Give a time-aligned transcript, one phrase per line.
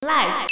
[0.00, 0.46] Life。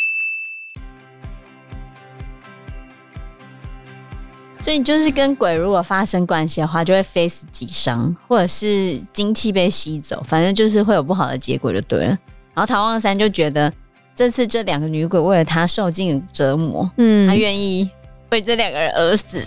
[4.61, 12.19] 所以就是跟鬼如果发生关系的话，就会非死即伤，或者是精气被吸走，反正就是会有不好的结果就对了。
[12.54, 13.72] 然后陶望三就觉得
[14.17, 17.88] 这次这两个女鬼为了他受尽折磨，嗯，他愿意
[18.30, 19.41] 为这两个人而死，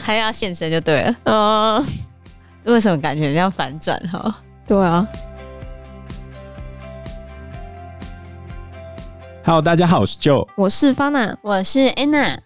[0.00, 1.16] 还要现身就对了。
[1.24, 1.86] 嗯，
[2.64, 4.34] 为什么感觉像反转哈？
[4.66, 5.06] 对啊。
[9.46, 12.36] Hello，大家好，我是 Joe，我是 Fana，我是 Anna。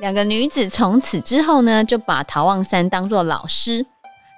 [0.00, 3.86] 两个女子从此之后呢，就把陶望山当做老师。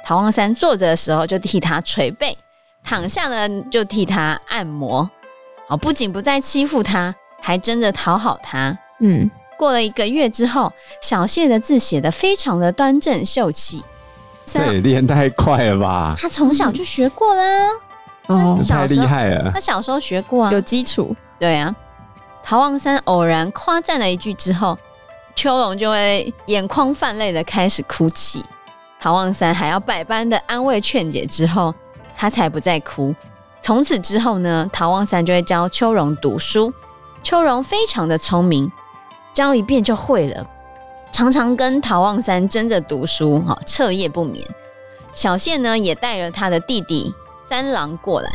[0.04, 2.36] 陶望山坐着的时候就替他捶背，
[2.84, 5.10] 躺下呢就替他按摩。
[5.68, 8.76] 哦，不仅不再欺负他，还争着讨好他。
[9.00, 13.82] 嗯，过了一个月之后，小谢的字写得非常的端正秀气。
[14.44, 16.14] 这也练太快了吧？
[16.18, 17.70] 他从小就学过啦。
[18.30, 19.50] 哦，太厉害了。
[19.52, 21.14] 他小时候学过啊，有基础。
[21.38, 21.74] 对啊，
[22.42, 24.78] 陶望三偶然夸赞了一句之后，
[25.34, 28.44] 秋荣就会眼眶泛泪的开始哭泣。
[29.00, 31.74] 陶望三还要百般的安慰劝解之后，
[32.16, 33.14] 他才不再哭。
[33.62, 36.72] 从此之后呢，陶望三就会教秋荣读书。
[37.22, 38.70] 秋荣非常的聪明，
[39.34, 40.46] 教一遍就会了，
[41.12, 44.46] 常常跟陶望三争着读书，哈，彻夜不眠。
[45.12, 47.14] 小谢呢，也带着他的弟弟
[47.50, 48.30] 三郎过来，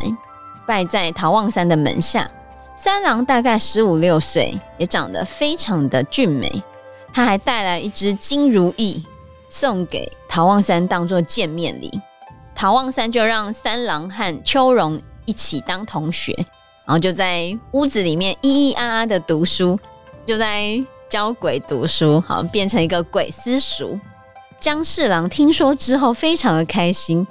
[0.68, 2.30] 拜在陶望山的门下。
[2.76, 6.62] 三郎大概十五六岁，也长得非常的俊美。
[7.14, 9.02] 他还带来一只金如意
[9.48, 12.02] 送给陶望山当做见面礼。
[12.54, 16.34] 陶望山就让三郎和秋荣一起当同学，
[16.86, 19.80] 然后就在屋子里面咿咿啊啊的读书，
[20.26, 20.78] 就在
[21.10, 23.98] 教鬼读书，好变成一个鬼私塾。
[24.60, 27.26] 张侍郎听说之后非常的开心，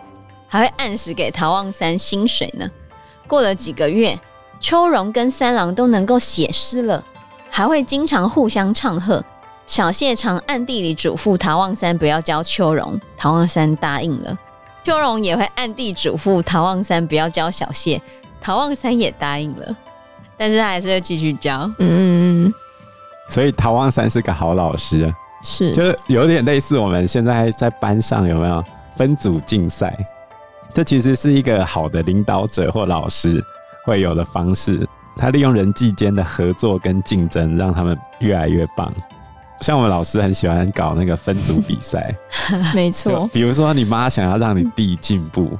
[0.54, 2.70] 还会按时给陶望三薪水呢。
[3.26, 4.16] 过了几个月。
[4.60, 7.04] 秋荣跟三郎都能够写诗了，
[7.50, 9.22] 还会经常互相唱和。
[9.66, 14.38] 小谢常暗地里嘱咐陶望三不要教秋荣，陶望三答应了。
[14.84, 18.00] 秋荣也会暗地嘱咐陶望三不要教小谢，
[18.40, 19.76] 陶望三也答应了。
[20.38, 21.70] 但是他还是会继续教。
[21.78, 22.54] 嗯嗯嗯。
[23.28, 28.64] 所以陶望三是个好老师，是就是有点类似我们现在在班上有没有
[28.96, 29.94] 分组竞赛？
[30.74, 33.42] 这其实是一个好的领导者或老师。
[33.86, 38.90] 会有的方式，他利用人际间的合作跟竞争，让他们越来越棒。
[39.60, 42.14] 像我们老师很喜欢搞那个分组比赛，
[42.74, 43.28] 没错。
[43.30, 45.58] 比如说，你妈想要让你弟进步，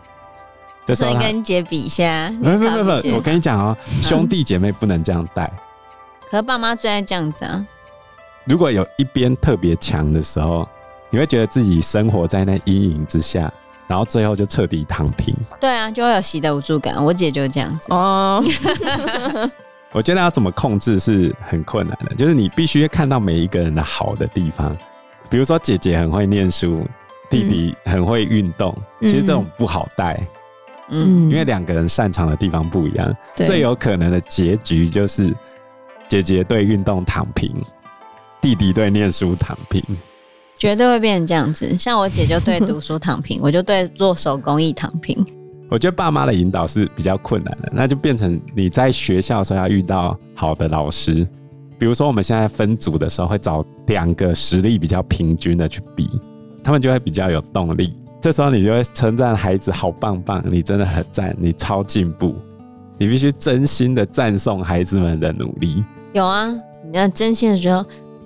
[0.94, 2.34] 所以跟姐比一下。
[2.42, 5.52] 不不不不，我跟你讲哦，兄弟姐妹不能这样带。
[6.31, 7.62] 可是爸妈最爱这样子啊。
[8.46, 10.66] 如果有一边特别强的时候，
[11.10, 13.52] 你会觉得自己生活在那阴影之下。
[13.87, 15.34] 然后最后就彻底躺平。
[15.61, 17.03] 对啊，就会有习得无助感。
[17.05, 17.87] 我姐就是这样子。
[17.91, 18.43] 哦。
[19.93, 24.77] 我觉得要怎么控制是很困难的，就是你必须看到每一个人的好的地方。
[25.31, 26.84] 比如说姐姐很会念书，
[27.31, 30.21] 弟弟很会运动，嗯、其实这种不好带。
[30.89, 31.31] 嗯。
[31.31, 35.33] 因为两个人擅长的地方不一样，最有可能的结局就是
[36.09, 37.55] 姐姐对运动躺平，
[38.41, 39.81] 弟弟对念书躺平。
[40.59, 45.25] 绝对会变成这样子，像我姐就对读书躺平， 我就对做手工艺躺平。
[45.70, 51.26] 我觉得爸妈的引导是比较困难的，那就变成你在学校的时候要遇到好的老师。
[51.78, 56.09] 比如说我们现在分组的时候，会找两个实力比较平均的去比，
[56.62, 57.93] 他们就会比较有动力。
[58.20, 62.34] 这时候你就会称赞孩子好棒棒，你真的很赞，你超进步。
[62.97, 65.84] 你必须真心的赞颂孩子们的努力。
[66.12, 66.48] 有啊，
[66.91, 67.84] 你要真心的说。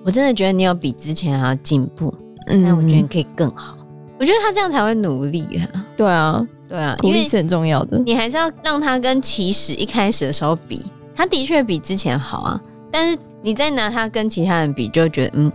[0.09, 2.15] 我真的觉得你有比之前还要进步，
[2.47, 3.77] 嗯，那我觉得你可以更好。
[4.19, 5.85] 我觉得他这样才会努力啊。
[5.99, 7.99] 对啊，对啊，鼓励是很重要的。
[7.99, 12.59] 你还是要让他跟起始一开始的时候比，他的确比之前好啊。
[12.91, 15.53] 但是你再拿他跟其他人比，就觉得嗯，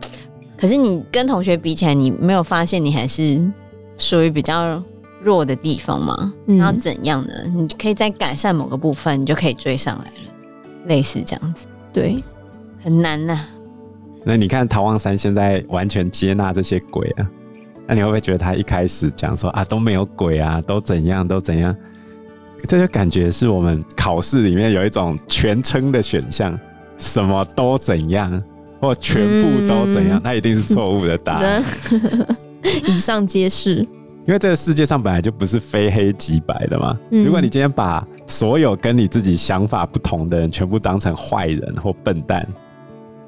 [0.55, 3.43] 可是你跟同学比起来，你没有发现你还是
[3.97, 4.79] 属于比较
[5.19, 6.31] 弱的地方吗？
[6.45, 7.33] 然后怎样呢？
[7.55, 10.31] 你可以再改善某个部分，你就可以追上来了。
[10.85, 12.23] 类似这样子，对，
[12.83, 13.49] 很难呐、啊。
[14.25, 17.29] 那你看陶望山现在完全接纳这些鬼啊，
[17.87, 21.75] 那你会不会觉得他一开始讲说啊都没有鬼啊，都怎样都怎样，
[22.67, 26.57] 这就感觉是我们考试里面有一种全称的选项，
[26.97, 28.41] 什么都怎样
[28.79, 31.63] 或全部都怎样，那、嗯、一定是错误的答案。
[32.87, 33.79] 以上皆是，
[34.25, 36.97] 因为这个世界上本来就不是非黑即白的嘛。
[37.09, 42.47] 如果你今天把所有跟你自己想法不同的人全部当成坏人或笨蛋。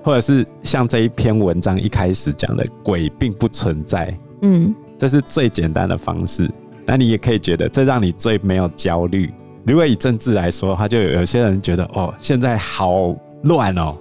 [0.06, 6.48] 或者是像这一篇文章一开始讲的，鬼并不存在，嗯，这是最简单的方式。
[6.86, 9.34] 那你也可以觉得这让你最没有焦虑，
[9.66, 13.16] 如果以政治来说的话，就有有些人觉得哦，现在好
[13.46, 13.98] 乱哦，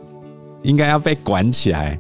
[0.61, 1.99] 应该要被管起来，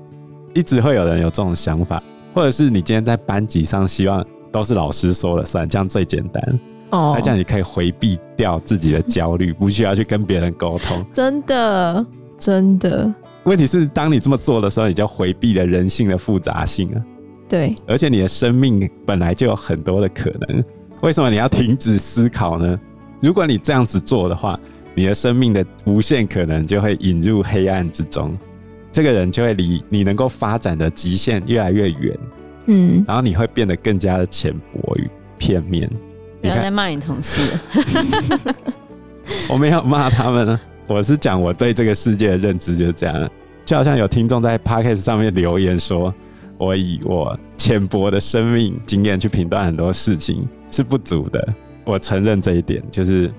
[0.53, 2.03] 一直会有人有这种想法，
[2.35, 4.23] 或者是你今天在班级上，希望
[4.53, 6.61] 都是老师说了算，这样最简单。
[6.91, 11.03] 哦，那这样你可以回避掉自己的焦虑，不需要去跟别人沟通。
[11.11, 13.11] 真的，真的。
[13.45, 17.05] 问题是，当你这么做的时候，你就回避了人性的复杂性啊。
[17.49, 20.65] 对，而且你的生命本来就有很多的可能，
[21.03, 22.81] 为什么你要停止思考呢？
[23.21, 24.59] 如果你这样子做的话，
[24.95, 28.37] 你的生命的无限可能就会引入黑暗之中，
[28.91, 32.19] 这个人就会离你能够发展的极限越来越远。
[32.67, 35.91] 嗯，然后你会变得更加的浅薄与片面。
[36.41, 38.55] 不要再骂你同事了。
[39.51, 43.31] 我没有骂他们呢，我是讲我对这个世界的认知就是这样。
[43.65, 46.13] 就好像有听众在 Podcast 上面留言说，
[46.59, 51.49] 我以我浅薄的生命经验去评断很多事情是不足的。
[51.85, 53.33] 我承认这一点，就是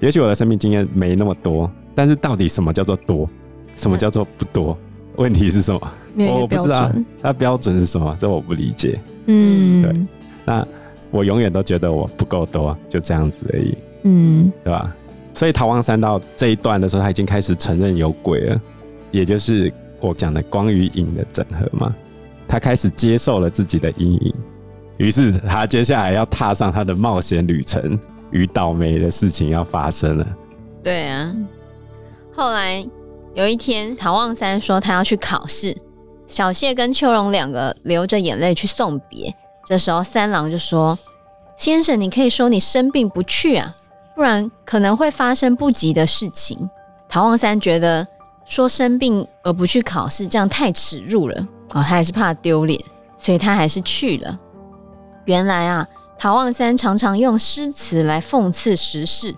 [0.00, 3.28] 也许我的生命经验没那么多，但是到底什么叫做多，
[3.76, 4.76] 什么叫做不多？
[5.16, 5.92] 问题是什么？
[6.16, 6.92] 我不知道，
[7.22, 8.16] 它标准是什么？
[8.20, 9.00] 这我不理解。
[9.26, 9.96] 嗯，对，
[10.44, 10.66] 那。
[11.12, 14.94] 我永远都觉得我不够多，就这样子而已，嗯，对吧？
[15.34, 18.60] 所以陶望三到这一段的时候，他已经开始承认有鬼了，
[19.10, 21.94] 也就是我讲的光与影的整合嘛。
[22.48, 24.34] 他开始接受了自己的阴影，
[24.98, 27.98] 于是他接下来要踏上他的冒险旅程，
[28.32, 30.26] 与倒霉的事情要发生了。
[30.82, 31.32] 对啊，
[32.34, 32.84] 后来
[33.34, 35.76] 有一天，陶望三说他要去考试，
[36.26, 39.32] 小谢跟秋荣两个流着眼泪去送别。
[39.64, 40.98] 这时候，三郎就说
[41.56, 43.76] ：“先生，你可以说你生病不去啊，
[44.20, 46.68] 不然可能会发生不吉的事情。”
[47.08, 48.06] 陶望三觉得
[48.44, 51.36] 说生病而不去考试，这样太耻辱了
[51.70, 52.78] 啊，他还是怕丢脸，
[53.16, 54.38] 所以他还是去了。
[55.24, 55.88] 原来啊，
[56.18, 59.34] 陶望三常常用诗词来讽刺时事，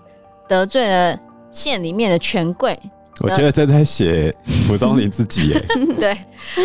[0.49, 1.17] 得罪了
[1.49, 2.77] 县里面的权贵。
[3.21, 4.35] 我觉得这在写
[4.67, 5.65] 蒲松龄自己耶，
[5.97, 6.17] 对，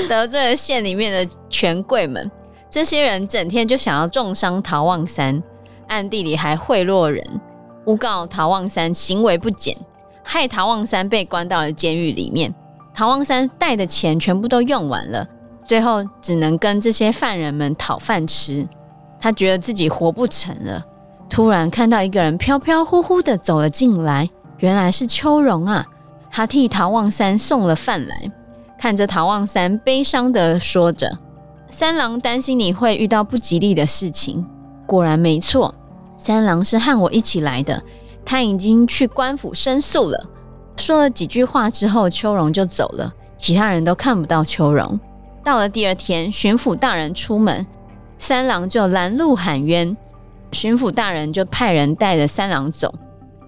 [0.09, 2.29] 得罪了县里面的权贵们。
[2.69, 5.43] 这些人整天就想要重伤陶望三，
[5.87, 7.41] 暗地里还贿赂人，
[7.88, 9.75] 诬告陶望山行为不检，
[10.23, 12.55] 害陶望山被关到了监狱里面。
[12.94, 15.26] 陶望山带的钱全部都用完了，
[15.64, 18.69] 最后只能跟这些犯人们讨饭吃。
[19.19, 20.85] 他觉得自己活不成了，
[21.31, 25.87] 突然看到一个人飘飘忽忽的走了进来，原来是秋荣啊！
[26.31, 28.31] 他替陶望山送了饭来，
[28.79, 31.19] 看着陶望山悲伤的说着。
[31.70, 34.44] 三郎担心你会遇到不吉利的事情，
[34.85, 35.75] 果然没错。
[36.19, 37.82] 三郎是和我一起来的，
[38.25, 40.26] 他已经去官府申诉了。
[40.76, 45.00] 说了几句话之后，秋荣就走了，其他人都看不到秋荣。
[45.43, 47.67] 到了第二天，巡抚大人出门，
[48.19, 49.97] 三郎就拦路喊冤，
[50.53, 52.93] 巡抚大人就派人带着三郎走。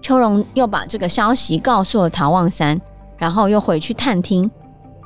[0.01, 2.81] 秋荣又把这个消息告诉了陶望山，
[3.17, 4.49] 然后又回去探听。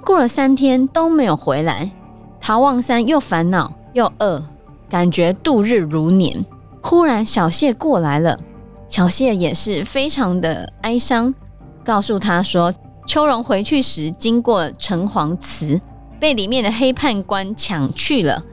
[0.06, 1.92] 过了三天都没有回来。
[2.40, 4.42] 陶望山又烦恼又饿，
[4.88, 6.46] 感觉度日如年。
[6.88, 8.40] 忽然小谢过来了，
[8.88, 11.34] 小谢也是非常的哀伤，
[11.84, 12.72] 告诉他说，
[13.08, 15.82] 秋荣回去时经过城隍祠，
[16.20, 18.44] 被里面的黑判官抢去了，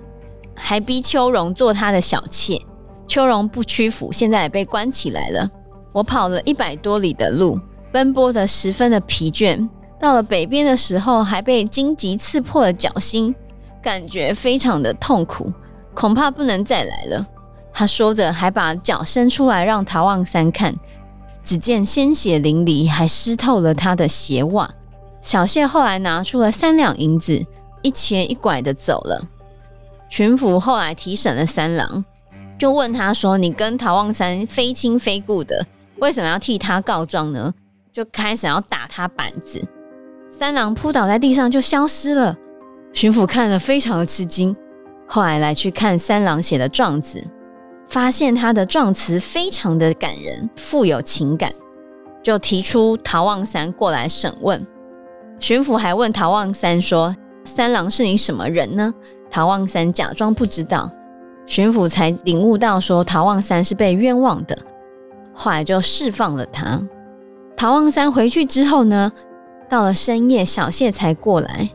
[0.54, 2.58] 还逼秋荣做他的小妾。
[3.06, 5.50] 秋荣不屈服，现在也被关起来了。
[5.92, 7.60] 我跑了一百多里的路，
[7.92, 9.68] 奔波的十分的疲倦。
[10.00, 13.34] 到了北边的时候，还被荆棘刺破了脚心。
[13.82, 15.52] 感觉非常的痛苦，
[15.92, 17.26] 恐怕不能再来了。
[17.72, 20.74] 他说着，还把脚伸出来让陶望三看。
[21.42, 24.70] 只见鲜血淋漓，还湿透了他的鞋袜。
[25.20, 27.44] 小谢后来拿出了三两银子，
[27.82, 29.28] 一瘸一拐的走了。
[30.08, 32.04] 巡抚后来提审了三郎，
[32.58, 35.66] 就问他说：“你跟陶望山非亲非故的，
[35.98, 37.52] 为什么要替他告状呢？”
[37.92, 39.62] 就开始要打他板子。
[40.30, 42.36] 三郎扑倒在地上，就消失了。
[42.92, 44.54] 巡抚看了非常的吃惊，
[45.06, 47.26] 后来来去看三郎写的状子，
[47.92, 51.52] 发现他的状词非常的感人，富有情感，
[52.22, 54.66] 就提出陶望三过来审问。
[55.38, 58.94] 巡抚还问陶望三说：“三郎是你什么人呢？”
[59.30, 60.90] 陶望三假装不知道，
[61.44, 64.56] 巡抚才领悟到说陶望三是被冤枉的，
[65.34, 66.80] 后来就释放了他。
[67.54, 69.12] 陶望三回去之后呢，
[69.68, 71.68] 到了深夜，小谢才过来。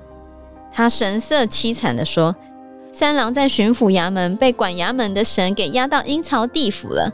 [0.72, 2.36] 他神色凄惨地说
[2.98, 7.14] ：“三郎在巡抚衙门被管衙门的神给押到阴曹地府了。”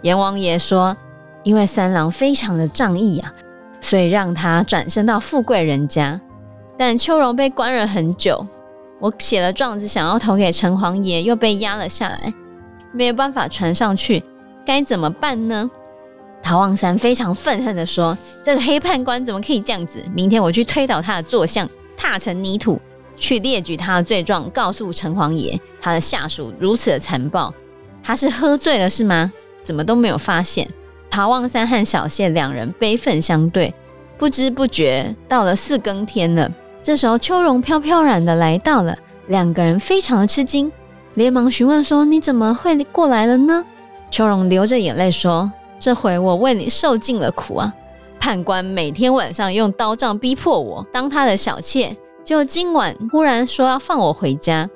[0.00, 0.96] 阎王爷说
[1.44, 3.30] ：“因为三郎非常的仗义啊，
[3.82, 6.18] 所以让他转生到富贵人家。
[6.78, 8.46] 但秋荣被关了很久，
[8.98, 12.32] 我写了状子想要投给城隍爷，又被压了下来，
[12.90, 14.24] 没有办法传上去，
[14.64, 15.70] 该怎么办呢？”
[16.42, 20.02] 陶望山非常愤恨地说：“这个黑判官怎么可以这样子？
[20.14, 22.80] 明天我去推倒他的坐像，踏成泥土，
[23.20, 27.54] 去列举他的罪状，告诉城隍爷，他的下属如此的残暴。
[28.02, 29.30] 他是喝醉了是吗？
[29.62, 30.68] 怎么都没有发现？”
[31.08, 33.72] 陶望山和小谢两人悲愤相对，
[34.16, 36.50] 不知不觉到了四更天了。
[36.82, 38.96] 这时候秋容飘飘然的来到了，
[39.26, 40.72] 两个人非常的吃惊，
[41.14, 43.64] 连忙询问说：“你怎么会过来了呢？”
[44.10, 45.52] 秋容流着眼泪说。
[45.78, 47.72] 这回我为你受尽了苦啊！
[48.20, 51.96] 判官每天晚上用刀杖逼迫我当他的小妾，
[52.30, 54.70] 就今晚忽然说要放我回家。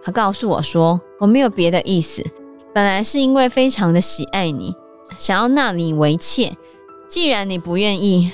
[0.00, 2.24] 他告诉我说，我没有别的意思，
[2.72, 4.72] 本来是因为非常的喜爱你，
[5.18, 6.56] 想要纳你为妾。
[7.08, 8.30] 既然你不愿意，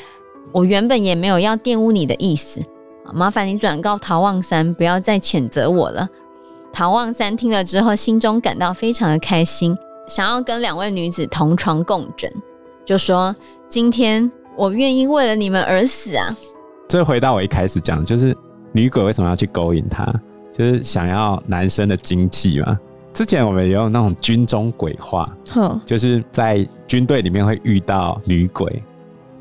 [0.52, 2.62] 我原本也没有要玷污你的意思。
[3.14, 6.06] 麻烦你转告陶望山，不要再谴责我了。
[6.70, 9.74] 陶望山听了之后，心中感到非常的开心。
[10.06, 12.30] 想要跟两位女子同床共枕，
[12.84, 13.34] 就说
[13.66, 16.36] ：“今天我愿意为了你们而死啊！”
[16.86, 18.36] 这回到我一开始讲的，就是
[18.76, 20.04] 女鬼为什么要去勾引他，
[20.52, 22.78] 就是想要男生的精气嘛。
[23.14, 25.34] 之前我们也有那种军中鬼话，
[25.86, 28.82] 就是在军队里面会遇到女鬼。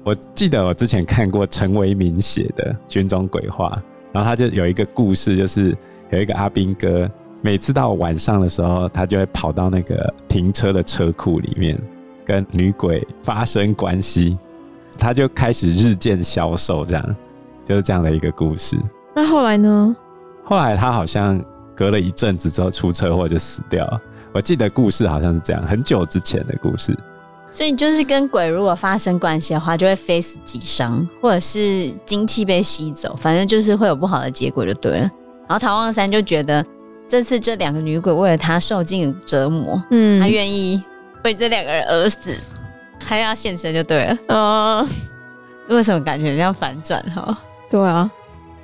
[0.06, 3.78] 我记得我之前看过陈为民写的军中鬼话，
[4.14, 5.78] 然后他就有一个故事，就是
[6.12, 7.06] 有一个阿兵哥。
[7.42, 11.78] 每次到晚上的时候，他就会跑到那个停车的车库里面，
[12.24, 14.38] 跟女鬼发生关系，
[14.98, 17.16] 他就开始日渐消瘦，这样
[17.66, 18.78] 就是这样的一个故事。
[19.16, 19.96] 那后来呢？
[20.44, 21.44] 后来他好像
[21.74, 24.02] 隔了一阵子之后出车祸就死掉了。
[24.34, 26.96] 我记得故事好像是这样，很久之前的故事。
[27.50, 35.10] 所以就是跟鬼如果发生关系的话，就会非死即伤，或者是精气被吸走，反正就是会有不好的结果就对了。
[35.48, 36.64] 然后陶望三就觉得。
[37.08, 40.84] 这次这两个女鬼为了他受尽折磨，嗯，他愿意
[41.24, 42.36] 为这两个人而死，
[42.98, 44.18] 还要现身就对了。
[44.26, 44.88] 呃
[45.70, 47.38] 为什么感觉这样反转哈？
[47.70, 48.10] 对啊，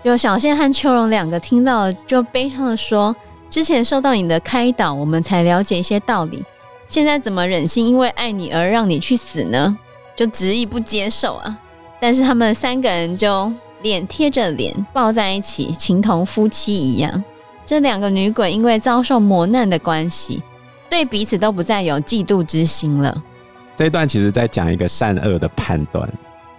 [0.04, 3.16] 就小谢和秋荣两个听到，就悲伤的说
[3.52, 6.44] ：“之前受到你的开导，我们才了解一些道理，
[6.88, 9.78] 现在怎么忍心因为爱你而让你去死呢？
[10.16, 11.58] 就执意不接受啊！”
[12.02, 13.54] 但是他们三个人就
[13.84, 17.24] 脸贴着脸抱在一起，情同夫妻一样。
[17.64, 20.42] 这两个女鬼因为遭受磨难的关系，
[20.90, 23.24] 对彼此都不再有嫉妒之心了。
[23.78, 26.12] 这一段其实在讲一个善恶的判断。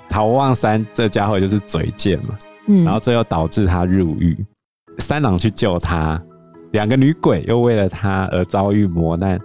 [0.08, 4.36] 陶望山这家伙就是嘴贱嘛，嗯，然后最后导致他入狱。
[4.98, 6.22] 三郎去救他，
[6.72, 9.40] 两个女鬼又为了他而遭遇磨难。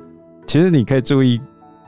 [0.45, 1.39] 其实你可以注意，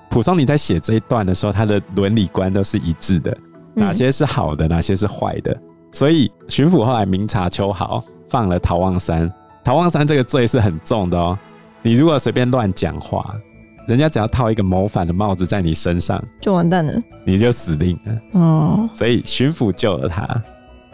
[0.09, 3.37] 蒲松你在写这一段的时候，他的伦理观都是一致的，
[3.73, 5.55] 哪些是好的，哪些是坏的。
[5.91, 9.31] 所以巡抚后来明察秋毫，放了陶望山。
[9.63, 11.37] 陶望山这个罪是很重的哦，
[11.81, 13.35] 你如果随便乱讲话，
[13.87, 16.93] 人家只要套一个谋反的帽子在你身上，就完蛋了，
[17.25, 18.39] 你就死定了。
[18.39, 20.27] 哦，所以巡抚救了他，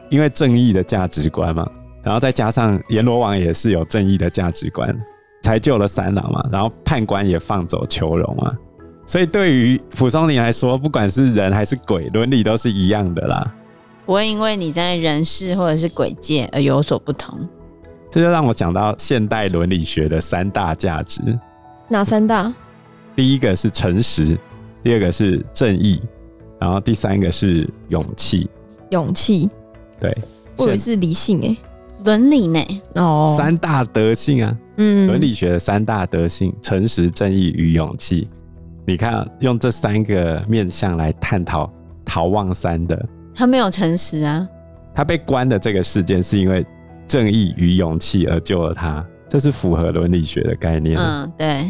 [0.10, 1.70] 因为正义的价值观嘛，
[2.04, 4.96] 然后再加上阎罗王也是有正义的价值观，
[5.42, 8.56] 才救了三郎嘛，然后判官也放走秋荣嘛，
[9.06, 13.56] 所以对于蒲松龄来说，不管是人还是鬼，伦理都是一样的啦，
[14.06, 17.38] 不会因为你在人世或者是鬼界而有所不同。
[18.12, 21.22] 这就让我讲到现代伦理学的三大价值。
[21.90, 22.54] 哪三大？
[23.16, 24.38] 第一个是诚实，
[24.82, 26.02] 第二个是正义，
[26.60, 28.50] 然后第三个是勇气。
[28.92, 29.50] 勇气，
[30.00, 30.16] 对，
[30.58, 31.58] 我以为是理性诶，
[32.04, 32.60] 伦理呢？
[32.96, 38.30] 哦，三大德性啊，嗯，伦理学的三大德性：诚实、正义与勇气。
[38.86, 41.72] 你看，用这三个面向来探讨
[42.06, 44.48] 逃望三的，他没有诚实啊，
[44.94, 46.66] 他被关的这个事件是因为。
[47.08, 50.98] 正义与勇气而救了他，这是符合伦理学的概念。
[50.98, 51.70] 嗯，对，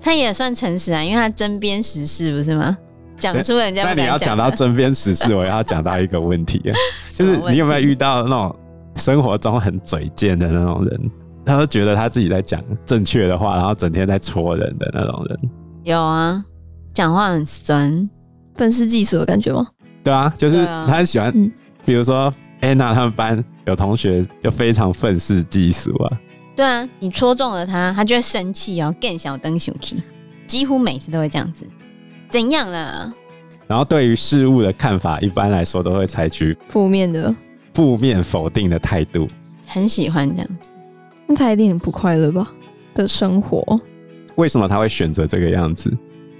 [0.00, 2.78] 他也算诚实啊，因为他针砭时事，不是吗？
[3.20, 3.88] 讲出人家不。
[3.88, 6.72] 那你要讲到针砭时事，我要讲到一个问题啊，
[7.12, 8.56] 就是你有没有遇到那种
[8.96, 11.10] 生活中很嘴贱的那种人？
[11.44, 15.38] 他都觉得他自己在讲正确的话，然后整天在戳人的那种人。
[15.84, 16.44] 有啊，
[16.92, 18.08] 讲话很酸，
[18.56, 19.66] 愤世嫉俗的感觉吗？
[20.02, 21.50] 对啊，就是他很喜欢，嗯、
[21.84, 23.44] 比如说安娜他们班。
[23.66, 26.18] 有同学就非常愤世嫉俗啊！
[26.56, 30.02] 对啊，你戳中了他，他就会生气哦，更小灯熊气，
[30.48, 31.64] 几乎每次都会这样子。
[32.30, 33.12] 怎样了？
[33.66, 37.34] 然后对于事物的看法，一般来说都会采取负面的、
[37.74, 39.26] 负面否定的态度。
[39.66, 40.70] 很喜欢这样子，
[41.26, 42.50] 那他一定很不快乐吧？
[42.94, 43.80] 的生活？
[44.36, 45.92] 为什么他会选择这个样子？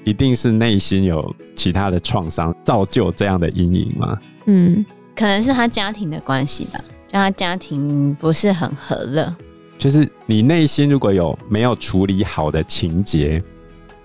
[0.05, 4.19] 一定是内心有其他的创伤造就这样的阴影吗？
[4.47, 6.81] 嗯，可能是他家庭的关系吧。
[7.07, 9.37] 就他家庭不是很和乐，
[9.79, 13.43] 就是你内心如果有没有处理好的情结，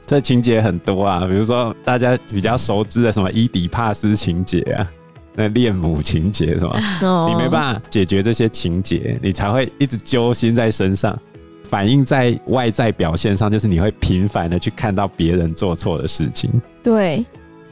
[0.06, 4.88] 这情节很多啊，比如说大家比较熟知的什么伊底帕斯情节啊，
[5.34, 11.18] 那恋母情节什么，哦、你没办法解决这些情节，你才会一直揪心在身上，
[11.64, 16.52] 反映在外在表现上，就是你会频繁的去看到别人做错的事情。
[16.84, 17.26] 对，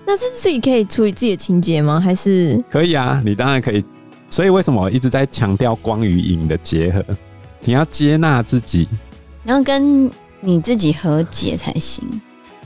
[0.04, 2.00] 那是自己可以处理自己的情节吗？
[2.00, 3.84] 还是可以啊，你当然可以。
[4.32, 7.06] 所以为什么我一直在强调光与影的结合？
[7.62, 8.88] 你要接纳自己，
[9.44, 10.10] 然后跟。
[10.44, 12.04] 你自己和解才行。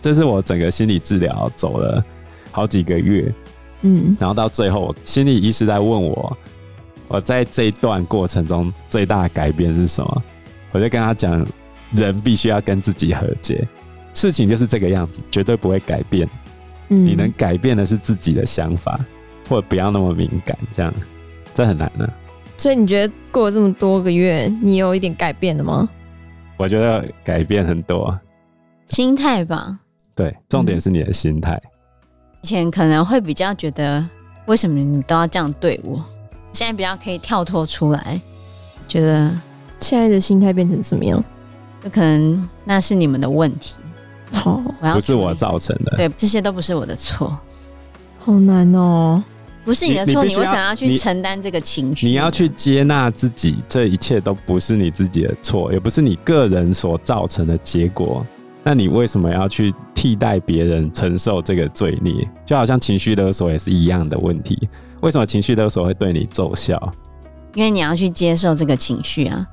[0.01, 2.03] 这是我整个心理治疗走了
[2.51, 3.34] 好几个月，
[3.81, 6.38] 嗯，然后到最后，我心理医师在问我，
[7.07, 10.24] 我在这一段过程中最大的改变是什么？
[10.72, 11.46] 我就跟他讲，
[11.91, 13.67] 人必须要跟自己和解，
[14.13, 16.27] 事情就是这个样子，绝对不会改变。
[16.89, 19.00] 嗯，你能改变的是自己的想法，
[19.50, 20.93] 或者不要那么敏感，这样
[21.53, 22.10] 这很难的。
[22.57, 25.89] 所以你觉得过了这么多个月，你有一点改变了吗？
[26.57, 28.19] 我觉得改变很多，
[28.87, 29.79] 心态吧。
[30.15, 31.61] 对，重点是你的心态。
[32.41, 34.03] 以前可能会比较觉得，
[34.47, 36.03] 为什么你都要这样对我？
[36.51, 38.19] 现在比较可以跳脱出来，
[38.87, 39.31] 觉得
[39.79, 41.23] 现在的心态变成什么样？
[41.83, 43.75] 就可能那是你们的问题。
[44.33, 45.95] 好，我要不是我造成的。
[45.95, 47.37] 对，这些都不是我的错。
[48.17, 49.23] 好难哦。
[49.67, 52.07] 不是你的错，你为什么要去承担这个情绪？
[52.07, 58.25] 你要去接纳自己，这一切都不是你自己的错，也不是你个人所造成的结果。
[58.63, 62.25] 那你为什么要去替代别人承受这个罪孽？
[62.45, 64.69] 就好像情绪勒索也是一样的问题。
[65.01, 66.81] 为什么情绪勒索会对你奏效？
[67.53, 69.45] 因为你要去接受这个情绪啊。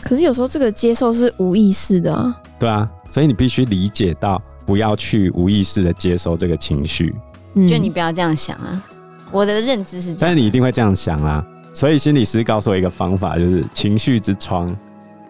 [0.00, 2.34] 可是有时候这个接受是无意识的啊。
[2.58, 7.14] 对啊，所以你必须理解到，不要去无意识的接受这个情绪。
[7.54, 8.82] 嗯，就你不要这样想啊。
[9.30, 11.44] 我的认知是这样，但是你一定会这样想啊。
[11.74, 14.74] 所以心理师告诉我一个方法，就是情绪之窗，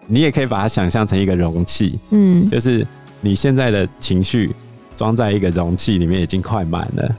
[0.07, 2.85] 你也可以把它想象成一个容器，嗯，就是
[3.21, 4.55] 你现在的情绪
[4.95, 7.15] 装在一个容器里面，已经快满了。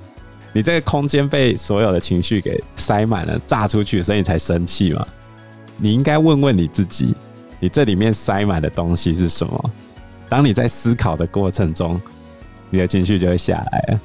[0.53, 5.07] 你这个空间被所有的情绪给塞满了，炸出去，所以你才生气嘛。
[5.77, 7.15] 你应该问问你自己，
[7.61, 9.71] 你这里面塞满的东西是什么？
[10.29, 12.01] 当你在思考的过程中，
[12.69, 14.01] 你的情绪就会下来了。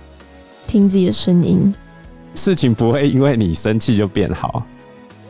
[0.68, 1.74] 听自己的声音。
[2.36, 4.62] 事情不会因为你生气就变好，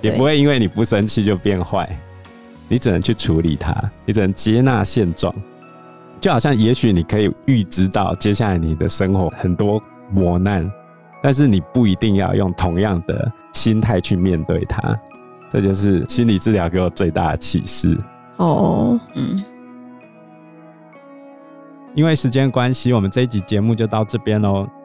[0.02, 1.88] 也不会因为你不生气就变坏。
[2.68, 3.74] 你只能去处理它，
[4.06, 5.34] 你只能接纳现状。
[6.20, 10.68] 就好像，也许你可以预知到接下来你的生活很多磨难，
[11.22, 15.00] 但是你不一定要用同样的心态去面对它。
[15.48, 17.96] 这就是心理治疗给我最大的启示。
[18.38, 19.44] 哦，嗯。
[21.94, 24.68] 因为时间关系，我们这一集节目就到这边喽。